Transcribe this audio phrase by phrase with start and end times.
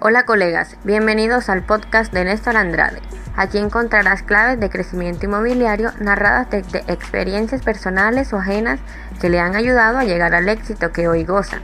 [0.00, 3.00] Hola colegas, bienvenidos al podcast de Néstor Andrade.
[3.34, 8.78] Aquí encontrarás claves de crecimiento inmobiliario narradas desde experiencias personales o ajenas
[9.20, 11.58] que le han ayudado a llegar al éxito que hoy goza.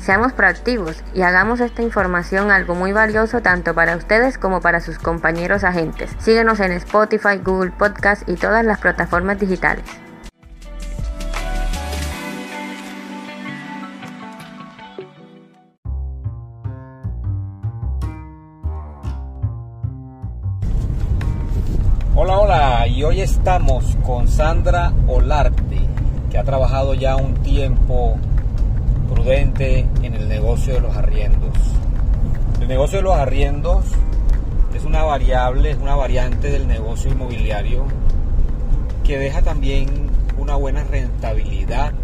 [0.00, 4.98] Seamos proactivos y hagamos esta información algo muy valioso tanto para ustedes como para sus
[4.98, 6.10] compañeros agentes.
[6.20, 9.84] Síguenos en Spotify, Google Podcast y todas las plataformas digitales.
[22.16, 25.80] Hola, hola, y hoy estamos con Sandra Olarte,
[26.30, 28.16] que ha trabajado ya un tiempo
[29.12, 31.50] prudente en el negocio de los arriendos.
[32.60, 33.86] El negocio de los arriendos
[34.76, 37.84] es una variable, es una variante del negocio inmobiliario
[39.02, 41.94] que deja también una buena rentabilidad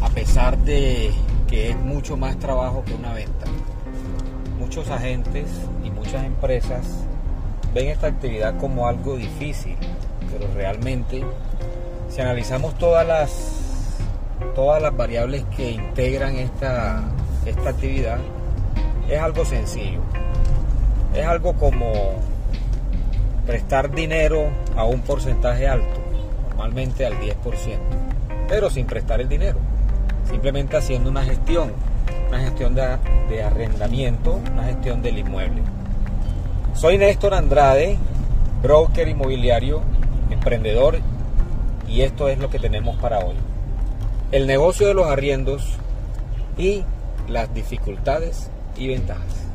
[0.00, 1.12] a pesar de
[1.48, 3.44] que es mucho más trabajo que una venta.
[4.58, 5.50] Muchos agentes
[5.84, 7.05] y muchas empresas
[7.76, 9.76] ven esta actividad como algo difícil,
[10.32, 11.22] pero realmente
[12.08, 13.52] si analizamos todas las
[14.54, 17.02] todas las variables que integran esta,
[17.44, 18.16] esta actividad,
[19.10, 20.00] es algo sencillo.
[21.14, 21.92] Es algo como
[23.46, 26.00] prestar dinero a un porcentaje alto,
[26.48, 27.34] normalmente al 10%,
[28.48, 29.58] pero sin prestar el dinero,
[30.30, 31.72] simplemente haciendo una gestión,
[32.28, 32.96] una gestión de,
[33.28, 35.75] de arrendamiento, una gestión del inmueble.
[36.76, 37.96] Soy Néstor Andrade,
[38.62, 39.80] broker inmobiliario,
[40.28, 40.98] emprendedor
[41.88, 43.34] y esto es lo que tenemos para hoy.
[44.30, 45.66] El negocio de los arriendos
[46.58, 46.82] y
[47.28, 49.46] las dificultades y ventajas.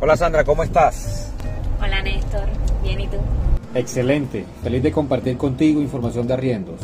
[0.00, 1.32] Hola Sandra, ¿cómo estás?
[1.82, 2.46] Hola Néstor,
[2.84, 3.16] bien y tú.
[3.74, 6.80] Excelente, feliz de compartir contigo información de arriendos.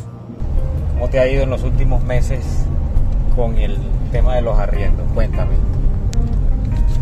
[0.95, 2.45] ¿Cómo te ha ido en los últimos meses
[3.36, 3.79] con el
[4.11, 5.07] tema de los arriendos?
[5.14, 5.55] Cuéntame.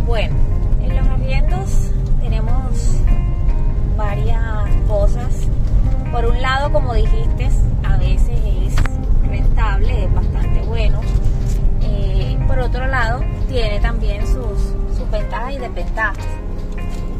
[0.07, 0.37] Bueno,
[0.83, 1.90] en los arriendos
[4.01, 5.47] varias cosas.
[6.11, 7.51] Por un lado, como dijiste,
[7.85, 8.75] a veces es
[9.29, 11.01] rentable, es bastante bueno.
[11.83, 16.25] Eh, por otro lado, tiene también sus, sus ventajas y desventajas.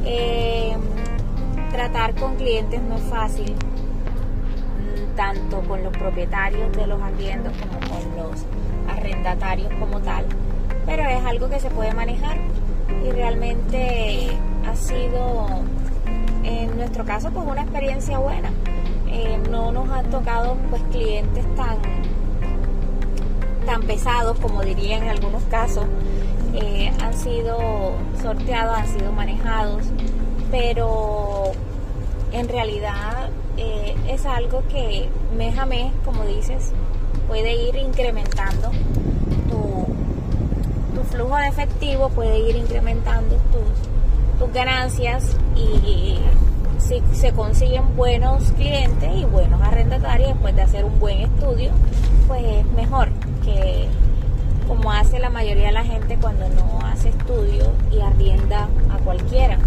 [0.07, 0.75] Eh,
[1.71, 7.79] tratar con clientes no es fácil, mm, tanto con los propietarios de los arriendos como
[7.91, 10.25] con los arrendatarios como tal,
[10.87, 12.39] pero es algo que se puede manejar
[13.07, 14.31] y realmente
[14.67, 15.63] ha sido
[16.45, 18.51] en nuestro caso pues una experiencia buena.
[19.09, 21.79] Eh, no nos han tocado pues clientes tan
[23.67, 25.85] tan pesados como diría en algunos casos.
[26.55, 27.59] Eh, han sido
[28.21, 29.85] sorteados, han sido manejados,
[30.51, 31.53] pero
[32.33, 36.73] en realidad eh, es algo que mes a mes, como dices,
[37.29, 38.71] puede ir incrementando
[39.49, 39.87] tu,
[40.95, 46.19] tu flujo de efectivo, puede ir incrementando tus, tus ganancias y
[46.91, 51.71] si se consiguen buenos clientes y buenos arrendatarios después de hacer un buen estudio,
[52.27, 53.11] pues es mejor
[53.45, 53.87] que
[54.67, 59.59] como hace la mayoría de la gente cuando no hace estudio y arrienda a cualquiera.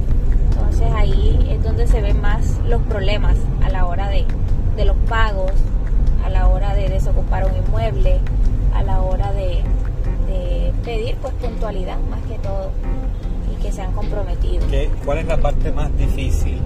[0.52, 4.26] Entonces ahí es donde se ven más los problemas a la hora de,
[4.76, 5.54] de los pagos,
[6.26, 8.20] a la hora de desocupar un inmueble,
[8.74, 9.64] a la hora de,
[10.28, 12.72] de pedir pues puntualidad más que todo
[13.50, 14.66] y que sean comprometidos.
[14.66, 16.60] ¿Qué, ¿Cuál es la parte más difícil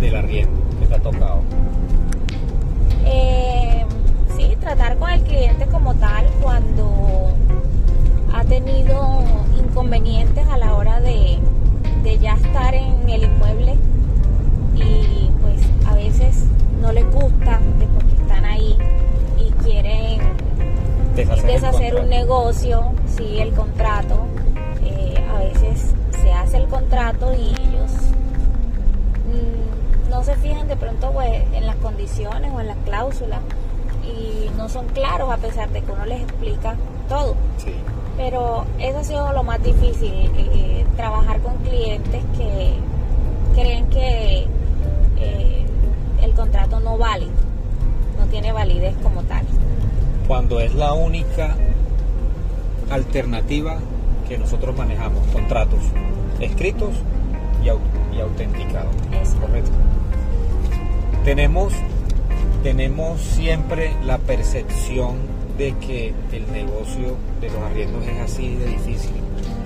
[0.00, 1.40] del arriendo que te ha tocado?
[3.04, 3.84] Eh,
[4.36, 7.30] sí, tratar con el cliente como tal cuando
[8.32, 9.22] ha tenido
[9.58, 11.38] inconvenientes a la hora de,
[12.02, 13.74] de ya estar en el inmueble
[14.74, 16.44] y pues a veces
[16.80, 18.76] no les gusta después que están ahí
[19.38, 20.20] y quieren
[21.14, 24.26] Deshacer, un negocio, sí, el contrato.
[24.84, 27.54] eh, a veces se hace el contrato y
[30.26, 33.38] se fijan de pronto pues, en las condiciones o en las cláusulas
[34.04, 36.74] y no son claros a pesar de que uno les explica
[37.08, 37.34] todo.
[37.58, 37.72] Sí.
[38.16, 42.74] Pero eso ha sido lo más difícil, eh, trabajar con clientes que
[43.54, 44.46] creen que
[45.18, 45.66] eh,
[46.22, 47.26] el contrato no vale,
[48.18, 49.44] no tiene validez como tal.
[50.26, 51.54] Cuando es la única
[52.90, 53.78] alternativa
[54.28, 55.80] que nosotros manejamos, contratos
[56.40, 56.94] escritos
[57.64, 57.78] y, au-
[58.16, 58.94] y autenticados.
[59.40, 59.70] Correcto.
[61.26, 61.72] Tenemos,
[62.62, 65.16] tenemos siempre la percepción
[65.58, 69.10] de que el negocio de los arriendos es así de difícil,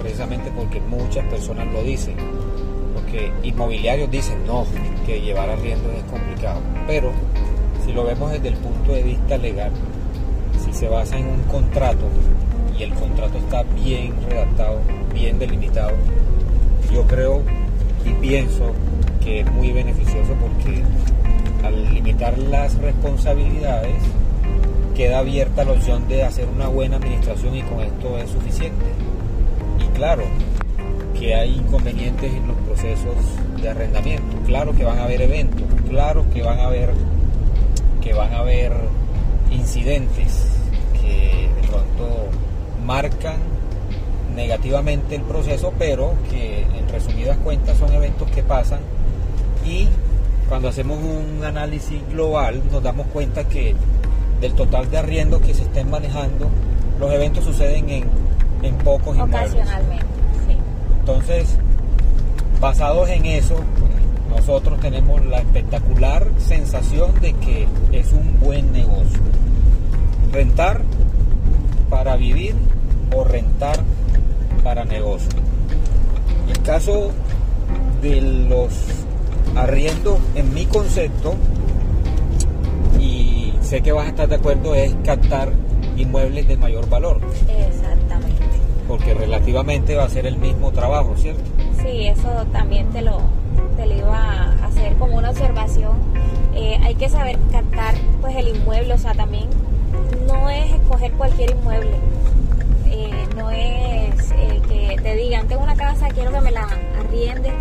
[0.00, 2.14] precisamente porque muchas personas lo dicen.
[2.94, 4.64] Porque inmobiliarios dicen no,
[5.04, 6.62] que llevar arriendos es complicado.
[6.86, 7.12] Pero
[7.84, 9.72] si lo vemos desde el punto de vista legal,
[10.64, 12.06] si se basa en un contrato
[12.78, 14.80] y el contrato está bien redactado,
[15.12, 15.92] bien delimitado,
[16.90, 17.42] yo creo
[18.06, 18.72] y pienso
[19.22, 20.82] que es muy beneficioso porque
[21.62, 23.96] al limitar las responsabilidades
[24.94, 28.84] queda abierta la opción de hacer una buena administración y con esto es suficiente.
[29.78, 30.24] Y claro,
[31.18, 33.14] que hay inconvenientes en los procesos
[33.60, 36.90] de arrendamiento, claro que van a haber eventos, claro que van a haber
[38.00, 38.72] que van a haber
[39.50, 40.46] incidentes
[41.00, 42.28] que de pronto
[42.86, 43.36] marcan
[44.34, 48.80] negativamente el proceso, pero que en resumidas cuentas son eventos que pasan
[49.64, 49.88] y
[50.50, 53.76] cuando hacemos un análisis global nos damos cuenta que
[54.40, 56.50] del total de arriendos que se estén manejando,
[56.98, 58.04] los eventos suceden en,
[58.64, 60.04] en pocos Ocasionalmente,
[60.48, 60.56] sí.
[60.98, 61.56] Entonces,
[62.60, 69.20] basados en eso, pues, nosotros tenemos la espectacular sensación de que es un buen negocio.
[70.32, 70.82] Rentar
[71.88, 72.56] para vivir
[73.14, 73.78] o rentar
[74.64, 75.28] para negocio.
[76.48, 77.12] El caso
[78.02, 79.00] de los
[79.56, 81.34] arriendos, en mi concepto,
[82.98, 85.52] y sé que vas a estar de acuerdo, es captar
[85.96, 87.20] inmuebles de mayor valor.
[87.48, 88.42] Exactamente.
[88.88, 91.42] Porque relativamente va a ser el mismo trabajo, ¿cierto?
[91.82, 93.20] Sí, eso también te lo,
[93.76, 95.92] te lo iba a hacer como una observación.
[96.54, 99.48] Eh, hay que saber captar pues el inmueble, o sea, también
[100.26, 101.96] no es escoger cualquier inmueble.
[102.86, 106.68] Eh, no es eh, que te digan, tengo una casa, quiero que me la
[106.98, 107.52] arriende.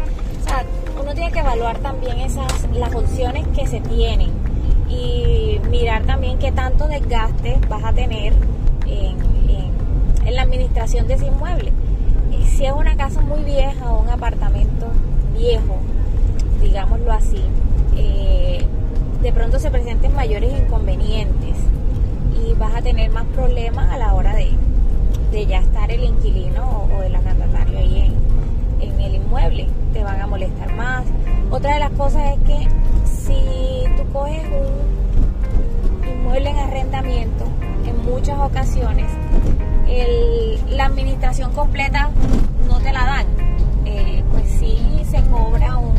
[0.99, 4.31] Uno tiene que evaluar también esas, las opciones que se tienen
[4.89, 8.33] y mirar también qué tanto desgaste vas a tener
[8.87, 9.29] en,
[10.31, 11.71] la administración de ese inmueble.
[12.47, 14.87] Si es una casa muy vieja o un apartamento
[15.35, 15.77] viejo,
[16.61, 17.41] digámoslo así,
[17.97, 18.65] eh,
[19.21, 21.55] de pronto se presenten mayores inconvenientes
[22.45, 26.97] y vas a tener más problemas a la hora de, ya estar el inquilino o,
[26.97, 28.13] o el arrendatario ahí
[28.81, 29.67] en el inmueble.
[29.93, 31.05] Te van a molestar más.
[31.49, 32.67] Otra de las cosas es que
[33.05, 37.45] si tú coges un inmueble en arrendamiento,
[37.85, 39.07] en muchas ocasiones,
[40.69, 42.11] la administración completa
[42.67, 43.25] no te la dan.
[43.85, 45.95] Eh, pues sí se cobra un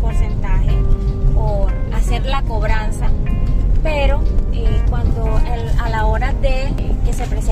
[0.00, 0.70] porcentaje
[1.34, 3.08] por hacer la cobranza,
[3.82, 4.22] pero
[4.52, 5.24] eh, cuando
[5.82, 7.51] a la hora de eh, que se presenten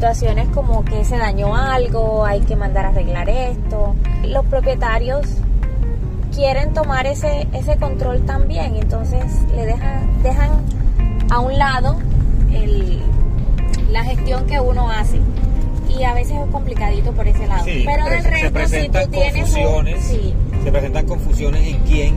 [0.00, 3.94] situaciones como que se dañó algo, hay que mandar a arreglar esto,
[4.26, 5.26] los propietarios
[6.34, 9.24] quieren tomar ese, ese control también, entonces
[9.56, 10.50] le dejan, dejan
[11.30, 11.96] a un lado
[12.52, 13.00] el-
[13.90, 15.18] la gestión que uno hace.
[15.98, 17.64] Y a veces es complicadito por ese lado.
[17.64, 22.16] Sí, Pero del se resto, si tú tienes un- sí, se presentan confusiones en quién,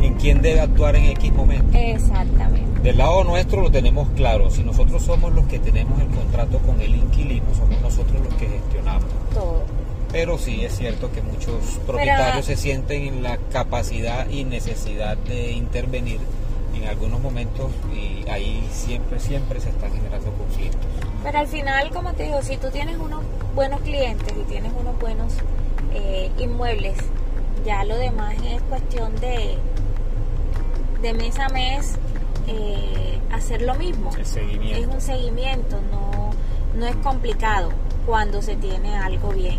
[0.00, 1.76] en quién debe actuar en X momento.
[1.76, 2.69] exactamente.
[2.82, 6.80] Del lado nuestro lo tenemos claro, si nosotros somos los que tenemos el contrato con
[6.80, 9.04] el inquilino, somos nosotros los que gestionamos.
[9.34, 9.62] Todo.
[10.10, 15.52] Pero sí es cierto que muchos propietarios se sienten en la capacidad y necesidad de
[15.52, 16.20] intervenir
[16.74, 20.80] en algunos momentos y ahí siempre, siempre se están generando conflictos.
[21.22, 23.20] Pero al final, como te digo, si tú tienes unos
[23.54, 25.34] buenos clientes y tienes unos buenos
[25.92, 26.96] eh, inmuebles,
[27.66, 29.58] ya lo demás es cuestión de,
[31.02, 31.98] de mes a mes
[32.50, 34.10] eh, hacer lo mismo.
[34.14, 36.30] El Es un seguimiento, no,
[36.78, 37.70] no es complicado
[38.06, 39.58] cuando se tiene algo bien,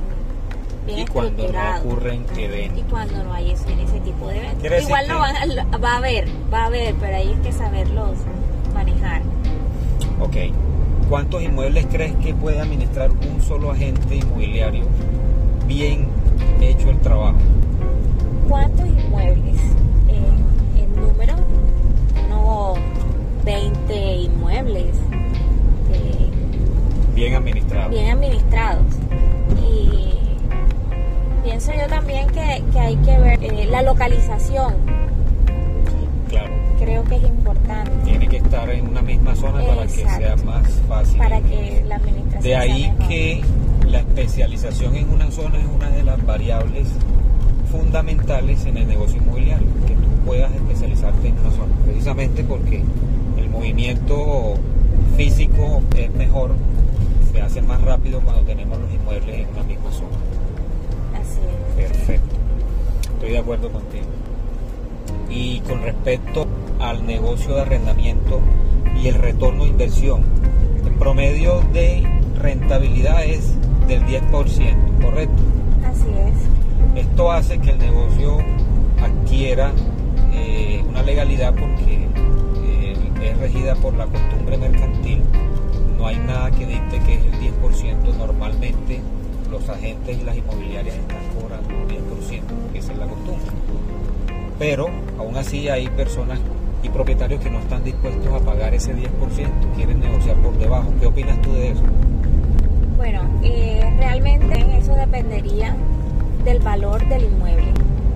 [0.86, 2.84] bien Y cuando no ocurren Y eventos.
[2.90, 4.82] cuando no hay ese, ese tipo de eventos.
[4.84, 8.18] Igual lo van a- va a haber, va a haber, pero ahí es que saberlos
[8.74, 9.22] manejar.
[10.20, 10.36] Ok.
[11.10, 14.86] ¿Cuántos inmuebles crees que puede administrar un solo agente inmobiliario
[15.68, 16.08] bien
[16.62, 17.38] hecho el trabajo?
[18.48, 19.60] ¿Cuántos inmuebles?
[23.44, 24.96] 20 inmuebles
[25.92, 26.30] eh,
[27.16, 27.90] Bien administrado.
[27.90, 28.86] bien administrados.
[29.62, 30.14] Y
[31.44, 34.74] pienso yo también que, que hay que ver eh, la localización,
[36.30, 36.54] Claro.
[36.80, 40.68] creo que es importante Tiene que estar en una misma zona para que sea más
[40.88, 41.18] fácil.
[41.18, 43.08] para que la administración De ahí sea mejor.
[43.10, 43.42] que
[43.90, 46.88] la especialización en una zona es una de las variables
[47.70, 52.84] fundamentales en el negocio inmobiliario, que tú puedas especializarte en una zona, precisamente porque
[53.52, 54.56] movimiento
[55.18, 56.52] físico es mejor,
[57.32, 60.18] se hace más rápido cuando tenemos los inmuebles en una misma zona.
[61.20, 61.40] Así
[61.78, 61.88] es.
[61.88, 62.36] Perfecto,
[63.14, 64.06] estoy de acuerdo contigo.
[65.30, 66.48] Y con respecto
[66.80, 68.42] al negocio de arrendamiento
[69.02, 70.24] y el retorno de inversión,
[70.86, 72.04] el promedio de
[72.40, 73.54] rentabilidad es
[73.88, 75.42] del 10%, ¿correcto?
[75.86, 77.06] Así es.
[77.06, 78.38] Esto hace que el negocio
[79.02, 79.72] adquiera
[80.34, 82.01] eh, una legalidad porque
[83.22, 85.22] es regida por la costumbre mercantil,
[85.98, 88.18] no hay nada que dicte que es el 10%.
[88.18, 89.02] Normalmente
[89.52, 93.52] los agentes y las inmobiliarias están cobrando un 10%, porque esa es la costumbre.
[94.58, 96.40] Pero aún así hay personas
[96.84, 99.10] y propietarios que no están dispuestos a pagar ese 10%,
[99.76, 100.92] quieren negociar por debajo.
[101.00, 101.84] ¿Qué opinas tú de eso?
[102.98, 105.76] Bueno, eh, realmente eso dependería
[106.44, 107.74] del valor del inmueble.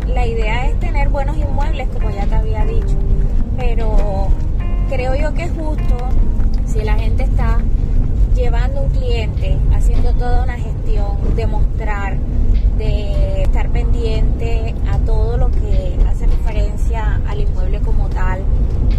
[0.07, 2.95] La idea es tener buenos inmuebles, como ya te había dicho,
[3.57, 4.29] pero
[4.89, 5.97] creo yo que es justo
[6.65, 7.59] si la gente está
[8.35, 12.17] llevando un cliente, haciendo toda una gestión, de mostrar,
[12.77, 18.41] de estar pendiente a todo lo que hace referencia al inmueble como tal,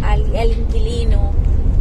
[0.03, 1.31] al, inquilino.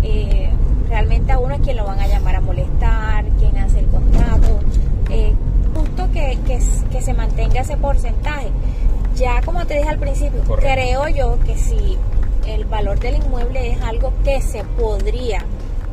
[0.03, 0.51] Eh,
[0.89, 4.61] realmente a uno es quien lo van a llamar a molestar, quien hace el contrato.
[5.11, 5.35] Eh,
[5.75, 8.49] justo que, que, se mantenga ese porcentaje.
[9.17, 11.97] Ya como te dije al principio, creo yo que si
[12.47, 15.45] el valor del inmueble es algo que se podría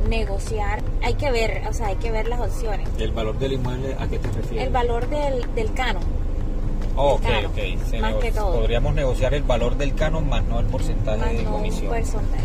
[0.07, 2.87] negociar, hay que ver, o sea, hay que ver las opciones.
[2.97, 4.67] ¿Y el valor del inmueble a qué te refieres?
[4.67, 6.03] El valor del, del canon.
[6.95, 8.01] Oh, ok, ok.
[8.01, 8.59] más que todo.
[8.59, 11.91] Podríamos negociar el valor del canon más no el porcentaje de comisión.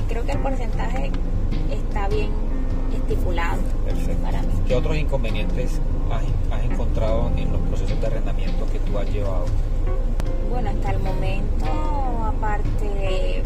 [0.08, 1.10] Creo que el porcentaje
[1.70, 2.30] está bien
[2.96, 4.22] estipulado Perfecto.
[4.22, 4.48] para mí.
[4.66, 6.22] ¿Qué otros inconvenientes has,
[6.56, 9.44] has encontrado en los procesos de arrendamiento que tú has llevado?
[10.50, 11.66] Bueno, hasta el momento,
[12.24, 13.42] aparte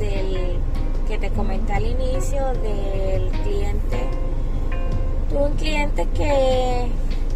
[0.00, 0.58] del
[1.06, 3.98] que te comenté al inicio del cliente.
[5.28, 6.86] Tuve un cliente que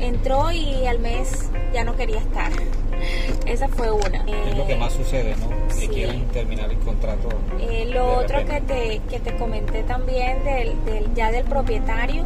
[0.00, 2.50] entró y al mes ya no quería estar.
[3.46, 4.24] Esa fue una.
[4.26, 5.48] Es lo que más sucede, ¿no?
[5.78, 7.28] Que quieren terminar el contrato.
[7.60, 12.24] Eh, lo otro que te, que te comenté también del, del, ya del propietario,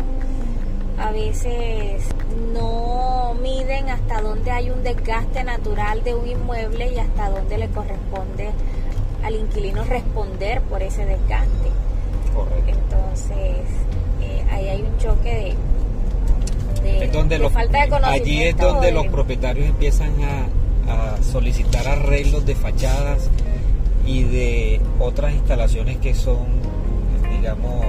[0.99, 2.03] a veces
[2.53, 7.69] no miden hasta dónde hay un desgaste natural de un inmueble y hasta dónde le
[7.69, 8.51] corresponde
[9.23, 11.71] al inquilino responder por ese desgaste.
[12.35, 12.69] Correcto.
[12.69, 13.67] Entonces,
[14.23, 15.55] eh, ahí hay un choque
[16.83, 18.07] de, falta de conocimiento.
[18.07, 20.49] Allí es donde los propietarios empiezan a,
[21.23, 23.29] solicitar arreglos de fachadas
[24.07, 26.47] y de otras instalaciones que son,
[27.31, 27.85] digamos,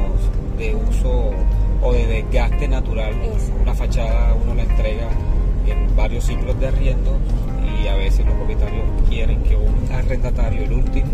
[0.57, 1.31] de uso
[1.81, 3.13] o de desgaste natural.
[3.61, 5.07] Una fachada uno la entrega
[5.65, 7.17] en varios ciclos de arriendo
[7.83, 11.09] y a veces los propietarios quieren que un arrendatario, el último,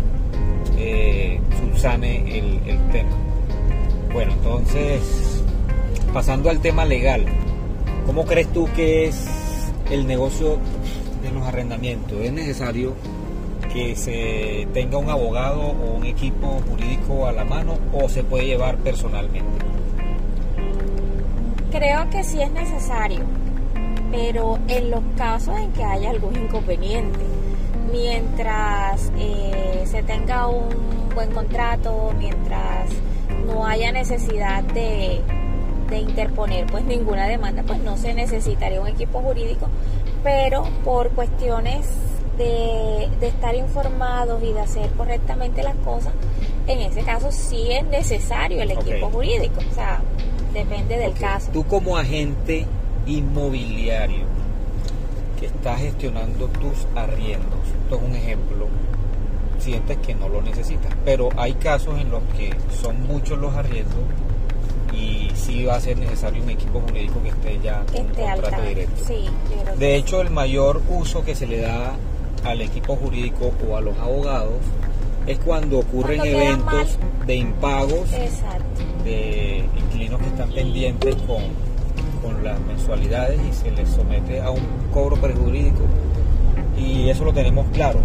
[0.76, 2.60] eh, subsane el,
[2.92, 3.10] tema.
[4.12, 5.42] Bueno, entonces,
[6.12, 7.24] pasando al tema legal,
[8.06, 9.26] ¿cómo crees tú que es
[9.90, 10.58] el negocio
[11.22, 12.20] de los arrendamientos?
[12.20, 12.94] ¿Es necesario
[13.72, 18.46] que se tenga un abogado o un equipo jurídico a la mano o se puede
[18.46, 19.66] llevar personalmente?
[21.70, 23.45] Creo que sí es necesario
[24.10, 27.24] pero en los casos en que haya algún inconveniente,
[27.90, 30.68] mientras eh, se tenga un
[31.14, 32.90] buen contrato, mientras
[33.46, 35.22] no haya necesidad de,
[35.96, 39.68] interponer pues ninguna demanda, pues no se necesitaría un equipo jurídico,
[40.22, 41.86] pero por cuestiones
[42.36, 46.12] de, estar informados y de hacer correctamente las cosas,
[46.66, 50.02] en ese caso sí es necesario el equipo jurídico, o sea,
[50.52, 51.50] depende del caso.
[51.52, 52.66] Tú como agente
[53.06, 54.24] inmobiliario
[55.38, 57.60] que está gestionando tus arriendos.
[57.84, 58.68] Esto es un ejemplo.
[59.58, 60.92] Sientes que no lo necesitas.
[61.04, 64.00] Pero hay casos en los que son muchos los arriendos
[64.92, 69.02] y sí va a ser necesario un equipo jurídico que esté ya en contrato directo.
[69.78, 71.94] de hecho, el mayor uso que se le da
[72.44, 74.60] al equipo jurídico o a los abogados
[75.26, 78.10] es cuando ocurren eventos de impagos
[79.04, 81.42] de inquilinos que están pendientes con
[82.22, 84.60] con las mensualidades y se les somete a un
[84.92, 85.82] cobro prejurídico
[86.78, 88.00] y eso lo tenemos claro.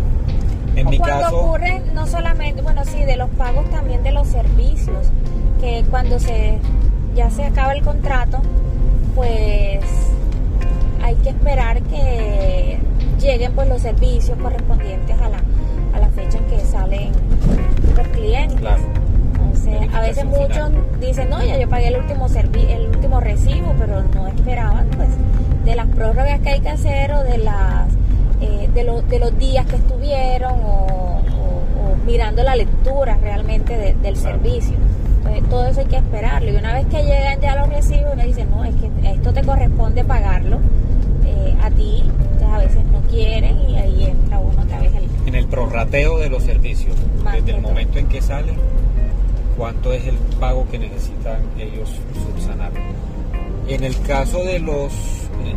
[0.75, 4.27] En mi cuando caso ocurre no solamente, bueno, sí, de los pagos también de los
[4.27, 5.07] servicios,
[5.59, 6.59] que cuando se
[7.15, 8.41] ya se acaba el contrato,
[9.15, 9.81] pues
[11.03, 12.79] hay que esperar que
[13.19, 15.41] lleguen pues los servicios correspondientes a la,
[15.93, 17.11] a la fecha en que salen
[17.97, 18.59] los clientes.
[18.59, 18.90] Claro
[19.93, 24.27] a veces muchos dicen, no, ya yo pagué el último, el último recibo, pero no
[24.27, 25.09] esperaban pues
[25.65, 27.87] de las prórrogas que hay que hacer o de las
[28.41, 31.21] eh, de, de los días que estuvieron o,
[32.05, 34.75] mirando la lectura realmente del servicio.
[35.19, 36.51] Entonces, todo eso hay que esperarlo.
[36.51, 39.43] Y una vez que llegan ya los recibos, uno dice, no, es que esto te
[39.43, 40.57] corresponde pagarlo
[41.25, 42.03] eh, a ti.
[42.33, 45.27] Entonces, a veces no quieren y ahí entra uno otra vez el...
[45.27, 46.95] En el prorrateo de los servicios,
[47.31, 48.55] desde el momento en que salen
[49.57, 51.89] cuánto es el pago que necesitan ellos
[52.25, 52.71] subsanar.
[53.67, 54.91] En el caso de los,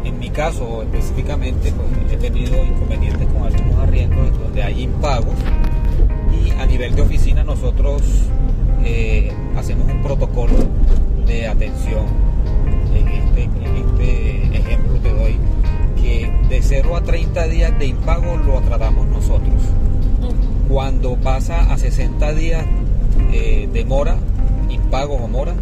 [0.05, 5.35] en mi caso específicamente, pues he tenido inconvenientes con algunos arriendos donde hay impagos
[6.33, 8.03] y a nivel de oficina nosotros
[8.85, 10.55] eh, hacemos un protocolo
[11.27, 12.05] de atención.
[12.95, 15.39] En este, en este ejemplo te doy
[16.01, 19.63] que de 0 a 30 días de impago lo tratamos nosotros.
[20.69, 22.65] Cuando pasa a 60 días
[23.33, 24.17] eh, de mora,
[24.71, 25.55] impago o mora,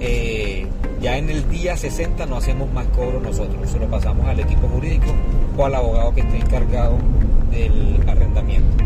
[0.00, 0.66] eh,
[1.00, 4.68] ya en el día 60 no hacemos más cobro nosotros, se lo pasamos al equipo
[4.68, 5.12] jurídico
[5.56, 6.96] o al abogado que esté encargado
[7.50, 8.84] del arrendamiento.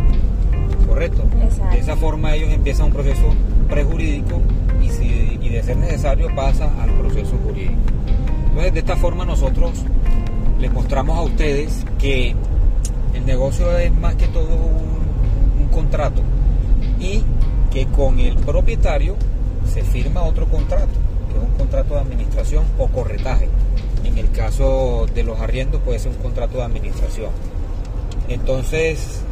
[0.87, 1.25] ¿Correcto?
[1.73, 3.35] De esa forma ellos empiezan un proceso
[3.68, 4.40] prejurídico
[4.83, 7.75] y, si, y de ser necesario pasa al proceso jurídico.
[8.49, 9.73] Entonces de esta forma nosotros
[10.59, 12.35] les mostramos a ustedes que
[13.14, 16.23] el negocio es más que todo un, un contrato
[16.99, 17.23] y
[17.70, 19.16] que con el propietario
[19.73, 21.06] se firma otro contrato
[21.37, 23.49] un contrato de administración o corretaje.
[24.04, 27.30] En el caso de los arriendos puede ser un contrato de administración.
[28.28, 29.23] Entonces,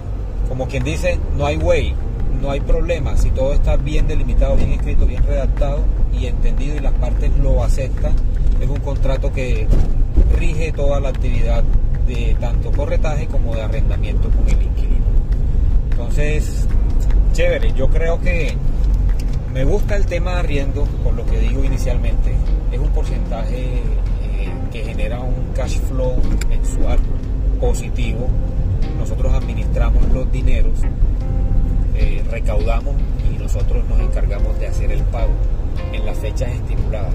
[0.49, 1.95] como quien dice, no hay way,
[2.41, 3.17] no hay problema.
[3.17, 5.81] Si todo está bien delimitado, bien escrito, bien redactado
[6.13, 8.13] y entendido y las partes lo aceptan,
[8.61, 9.67] es un contrato que
[10.39, 11.65] rige toda la actividad
[12.07, 15.05] de tanto corretaje como de arrendamiento con el inquilino.
[15.91, 16.67] Entonces,
[17.35, 18.55] chévere, yo creo que
[19.53, 22.33] me gusta el tema de arriendo, por lo que digo inicialmente.
[22.71, 26.17] Es un porcentaje eh, que genera un cash flow
[26.49, 26.99] mensual
[27.61, 28.29] positivo.
[28.99, 30.79] Nosotros administramos los dineros,
[31.97, 32.95] eh, recaudamos
[33.29, 35.33] y nosotros nos encargamos de hacer el pago
[35.93, 37.15] en las fechas estipuladas.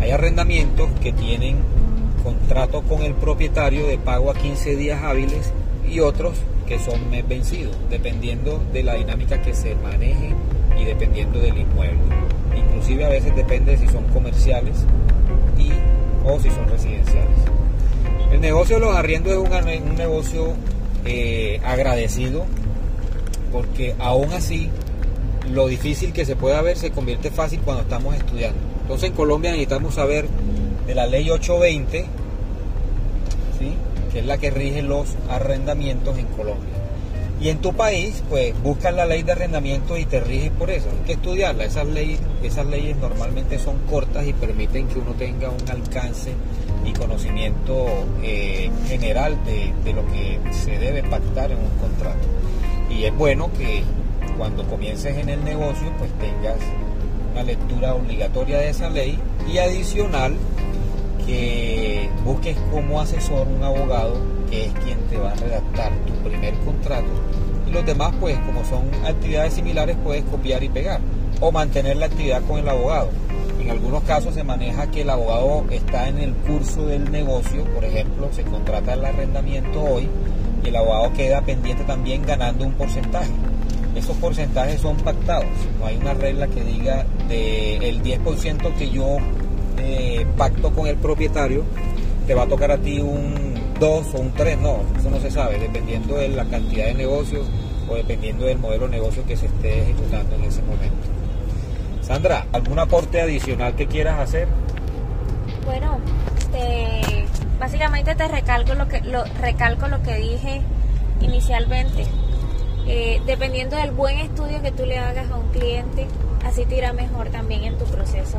[0.00, 1.56] Hay arrendamientos que tienen
[2.22, 5.50] contrato con el propietario de pago a 15 días hábiles
[5.88, 10.34] y otros que son mes vencidos, dependiendo de la dinámica que se maneje
[10.78, 11.98] y dependiendo del inmueble.
[12.56, 14.76] Inclusive a veces depende si son comerciales
[15.58, 15.70] y,
[16.28, 17.38] o si son residenciales.
[18.32, 20.54] El negocio de los arriendos es un, un negocio
[21.04, 22.44] eh, agradecido
[23.52, 24.68] porque aún así
[25.50, 28.58] lo difícil que se pueda ver se convierte fácil cuando estamos estudiando.
[28.82, 30.26] Entonces en Colombia necesitamos saber
[30.86, 32.06] de la ley 820, ¿sí?
[34.18, 36.74] Es la que rige los arrendamientos en Colombia.
[37.40, 40.88] Y en tu país, pues buscas la ley de arrendamiento y te riges por eso.
[40.90, 41.64] Hay que estudiarla.
[41.64, 46.32] Esas leyes, esas leyes normalmente son cortas y permiten que uno tenga un alcance
[46.84, 47.86] y conocimiento
[48.22, 52.26] eh, general de, de lo que se debe pactar en un contrato.
[52.88, 53.82] Y es bueno que
[54.38, 56.56] cuando comiences en el negocio, pues tengas
[57.32, 59.18] una lectura obligatoria de esa ley
[59.52, 60.36] y adicional
[61.26, 64.14] que busques como asesor un abogado
[64.48, 67.08] que es quien te va a redactar tu primer contrato
[67.66, 71.00] y los demás pues como son actividades similares puedes copiar y pegar
[71.40, 73.10] o mantener la actividad con el abogado.
[73.60, 77.84] En algunos casos se maneja que el abogado está en el curso del negocio, por
[77.84, 80.08] ejemplo, se contrata el arrendamiento hoy
[80.64, 83.32] y el abogado queda pendiente también ganando un porcentaje.
[83.94, 85.46] Esos porcentajes son pactados,
[85.80, 89.18] no hay una regla que diga del 10% que yo
[89.78, 91.64] eh, pacto con el propietario,
[92.26, 95.30] te va a tocar a ti un 2 o un 3, no, eso no se
[95.30, 97.46] sabe, dependiendo de la cantidad de negocios
[97.88, 100.96] o dependiendo del modelo de negocio que se esté ejecutando en ese momento.
[102.02, 104.48] Sandra, ¿algún aporte adicional que quieras hacer?
[105.64, 105.98] Bueno,
[107.58, 110.62] básicamente te recalco lo que lo, recalco lo que dije
[111.20, 112.06] inicialmente.
[112.88, 116.06] Eh, dependiendo del buen estudio que tú le hagas a un cliente,
[116.44, 118.38] así te irá mejor también en tu proceso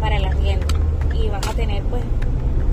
[0.00, 0.66] para el arriendo
[1.14, 2.02] y vas a tener pues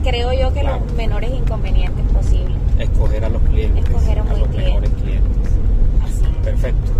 [0.03, 2.55] creo yo que los menores inconvenientes posibles.
[2.79, 3.85] Escoger a los clientes.
[3.85, 5.51] Escoger a, los mejores clientes.
[6.03, 6.25] Así.
[6.43, 6.91] Perfecto.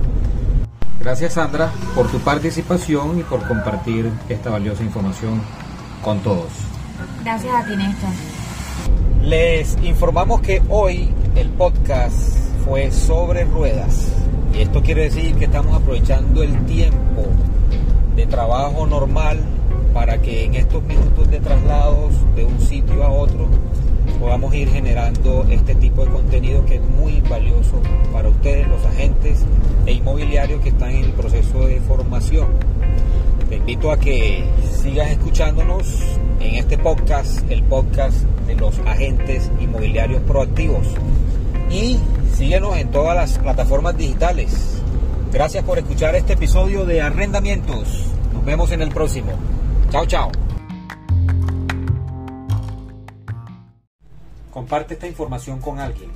[1.00, 5.42] Gracias Sandra por tu participación y por compartir esta valiosa información
[6.04, 6.52] con todos.
[7.24, 8.10] Gracias a ti Néstor.
[9.24, 14.12] Les informamos que hoy el podcast fue sobre ruedas.
[14.54, 17.26] Y esto quiere decir que estamos aprovechando el tiempo
[18.16, 19.40] de trabajo normal
[19.94, 23.48] para que en estos minutos de traslados de un sitio a otro
[24.20, 29.40] podamos ir generando este tipo de contenido que es muy valioso para ustedes, los agentes
[29.86, 32.48] e inmobiliarios que están en el proceso de formación.
[33.50, 34.44] Te invito a que
[34.82, 35.86] sigas escuchándonos
[36.40, 40.88] en este podcast, el podcast de los agentes inmobiliarios proactivos.
[41.70, 41.98] Y
[42.34, 44.82] síguenos en todas las plataformas digitales.
[45.32, 48.06] Gracias por escuchar este episodio de Arrendamientos.
[48.34, 49.32] Nos vemos en el próximo.
[49.90, 50.32] Chao, chao.
[54.52, 56.12] Comparte esta información con alguien.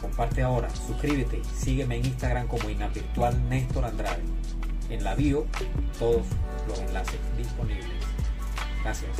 [0.00, 4.22] Comparte ahora, suscríbete, sígueme en Instagram como Virtual Néstor Andrade.
[4.90, 5.46] En la bio,
[5.98, 6.22] todos
[6.68, 7.86] los enlaces disponibles.
[8.84, 9.10] Gracias.